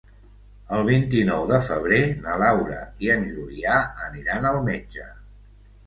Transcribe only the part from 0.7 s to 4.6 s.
El vint-i-nou de febrer na Laura i en Julià aniran